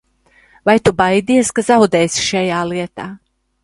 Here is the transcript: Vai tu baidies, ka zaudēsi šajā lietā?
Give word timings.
Vai 0.69 0.75
tu 0.87 0.93
baidies, 1.03 1.53
ka 1.59 1.67
zaudēsi 1.69 2.29
šajā 2.33 2.67
lietā? 2.75 3.11